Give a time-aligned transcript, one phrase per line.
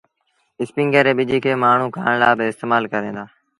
[0.63, 3.25] اسپيٚنگر ري ٻج کي مآڻهوٚٚݩ کآڻ لآ با استمآل ڪريݩ دآ۔